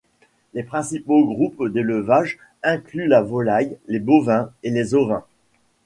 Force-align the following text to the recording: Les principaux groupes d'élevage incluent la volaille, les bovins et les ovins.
Les 0.55 0.63
principaux 0.63 1.25
groupes 1.27 1.67
d'élevage 1.71 2.39
incluent 2.63 3.05
la 3.07 3.21
volaille, 3.21 3.77
les 3.87 3.99
bovins 3.99 4.51
et 4.63 4.71
les 4.71 4.95
ovins. 4.95 5.25